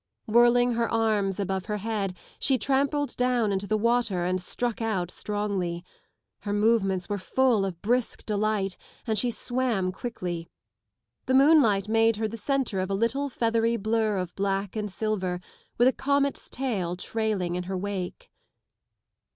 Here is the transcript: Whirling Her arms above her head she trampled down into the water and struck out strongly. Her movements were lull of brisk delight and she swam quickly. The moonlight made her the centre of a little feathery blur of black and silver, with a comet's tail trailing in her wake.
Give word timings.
Whirling 0.25 0.71
Her 0.73 0.89
arms 0.91 1.39
above 1.39 1.65
her 1.67 1.77
head 1.77 2.15
she 2.39 2.57
trampled 2.57 3.15
down 3.17 3.51
into 3.51 3.67
the 3.67 3.77
water 3.77 4.25
and 4.25 4.41
struck 4.41 4.81
out 4.81 5.11
strongly. 5.11 5.85
Her 6.39 6.53
movements 6.53 7.07
were 7.07 7.21
lull 7.37 7.65
of 7.65 7.79
brisk 7.83 8.25
delight 8.25 8.77
and 9.05 9.15
she 9.15 9.29
swam 9.29 9.91
quickly. 9.91 10.49
The 11.27 11.35
moonlight 11.35 11.87
made 11.87 12.15
her 12.15 12.27
the 12.27 12.35
centre 12.35 12.79
of 12.79 12.89
a 12.89 12.95
little 12.95 13.29
feathery 13.29 13.77
blur 13.77 14.17
of 14.17 14.33
black 14.35 14.75
and 14.75 14.89
silver, 14.91 15.39
with 15.77 15.87
a 15.87 15.93
comet's 15.93 16.49
tail 16.49 16.95
trailing 16.95 17.53
in 17.53 17.65
her 17.65 17.77
wake. 17.77 18.31